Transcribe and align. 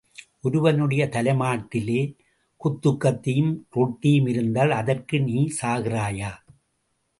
ஒருவனுடைய 0.39 1.03
தலைமாட்டிலே 1.05 1.99
குத்துக்கத்தியும் 2.61 3.53
ரொட்டியும் 3.69 4.27
இருந்தால், 4.27 4.71
அதற்கு 4.71 5.19
நீ 5.21 5.37
சாகிறாயா? 5.61 6.31